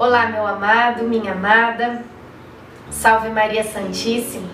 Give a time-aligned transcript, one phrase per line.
[0.00, 2.02] Olá, meu amado, minha amada,
[2.90, 4.48] salve Maria Santíssima.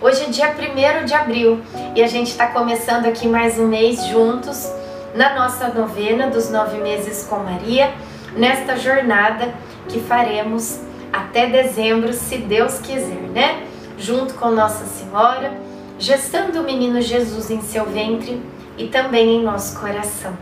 [0.00, 1.60] Hoje é dia 1 de abril
[1.94, 4.72] e a gente está começando aqui mais um mês juntos
[5.14, 7.92] na nossa novena dos nove meses com Maria,
[8.34, 9.52] nesta jornada
[9.86, 10.80] que faremos
[11.12, 13.66] até dezembro, se Deus quiser, né?
[13.98, 15.52] Junto com Nossa Senhora,
[15.98, 18.42] gestando o menino Jesus em seu ventre
[18.78, 20.32] e também em nosso coração.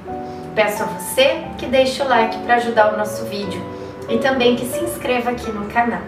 [0.54, 3.73] Peço a você que deixe o like para ajudar o nosso vídeo
[4.08, 6.02] e também que se inscreva aqui no canal.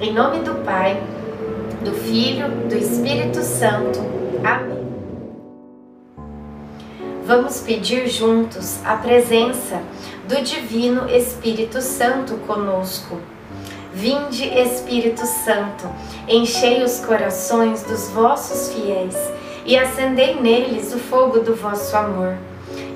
[0.00, 1.00] Em nome do Pai,
[1.84, 4.00] do Filho, do Espírito Santo.
[4.44, 4.78] Amém.
[7.24, 9.82] Vamos pedir juntos a presença
[10.26, 13.20] do Divino Espírito Santo conosco.
[13.92, 15.88] Vinde, Espírito Santo,
[16.28, 19.16] enchei os corações dos vossos fiéis
[19.66, 22.36] e acendei neles o fogo do vosso amor.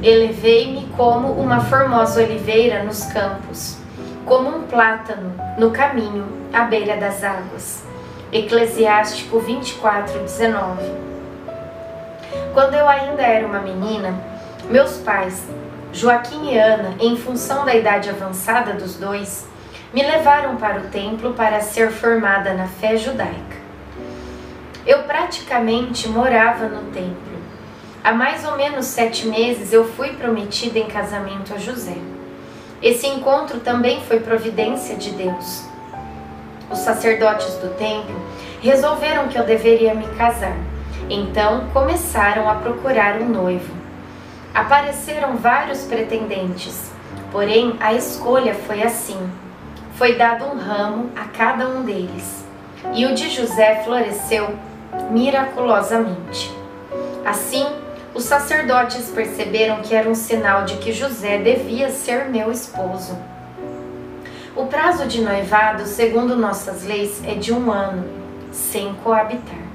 [0.00, 3.78] Elevei-me como uma formosa oliveira nos campos,
[4.24, 7.82] como um plátano no caminho à beira das águas.
[8.32, 10.82] Eclesiástico 24, 19.
[12.54, 14.14] Quando eu ainda era uma menina,
[14.70, 15.48] meus pais,
[15.92, 19.48] Joaquim e Ana, em função da idade avançada dos dois,
[19.92, 23.56] me levaram para o templo para ser formada na fé judaica.
[24.86, 27.27] Eu praticamente morava no templo
[28.02, 31.96] Há mais ou menos sete meses eu fui prometida em casamento a José.
[32.80, 35.64] Esse encontro também foi providência de Deus.
[36.70, 38.14] Os sacerdotes do templo
[38.62, 40.56] resolveram que eu deveria me casar.
[41.10, 43.72] Então começaram a procurar um noivo.
[44.54, 46.90] Apareceram vários pretendentes,
[47.32, 49.18] porém a escolha foi assim:
[49.96, 52.44] foi dado um ramo a cada um deles,
[52.94, 54.54] e o de José floresceu
[55.10, 56.52] miraculosamente.
[57.24, 57.66] Assim,
[58.28, 63.18] sacerdotes perceberam que era um sinal de que José devia ser meu esposo.
[64.54, 68.04] O prazo de noivado, segundo nossas leis, é de um ano,
[68.52, 69.66] sem coabitar.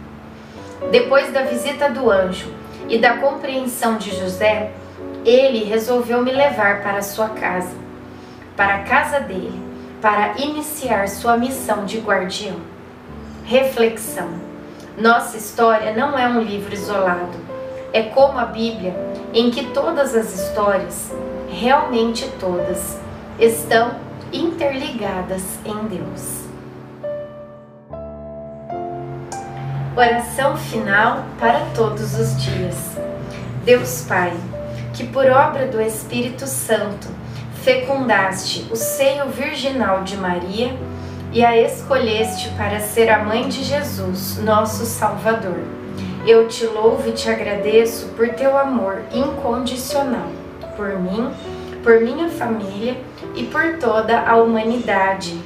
[0.92, 2.54] Depois da visita do anjo
[2.88, 4.72] e da compreensão de José,
[5.26, 7.76] ele resolveu me levar para sua casa,
[8.56, 9.60] para a casa dele,
[10.00, 12.58] para iniciar sua missão de guardião.
[13.46, 14.30] Reflexão:
[14.96, 17.53] Nossa história não é um livro isolado
[17.94, 18.96] é como a Bíblia,
[19.32, 21.12] em que todas as histórias,
[21.48, 22.98] realmente todas,
[23.40, 23.92] estão
[24.34, 26.44] interligadas em Deus.
[29.96, 32.98] Oração final para todos os dias.
[33.64, 34.34] Deus Pai,
[34.92, 37.08] que por obra do Espírito Santo
[37.64, 40.76] fecundaste o seio virginal de Maria
[41.32, 45.83] e a escolheste para ser a mãe de Jesus, nosso Salvador
[46.26, 50.44] eu te louvo e te agradeço por teu amor incondicional
[50.76, 51.32] por mim,
[51.84, 52.98] por minha família
[53.36, 55.40] e por toda a humanidade.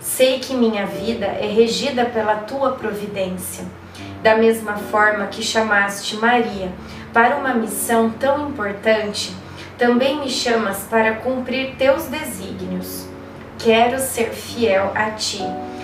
[0.00, 3.64] Sei que minha vida é regida pela tua providência.
[4.22, 6.70] Da mesma forma que chamaste Maria
[7.12, 9.34] para uma missão tão importante,
[9.78, 13.06] também me chamas para cumprir teus desígnios.
[13.58, 15.42] Quero ser fiel a ti,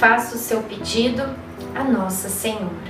[0.00, 1.22] Faça o seu pedido
[1.74, 2.89] a Nossa Senhora.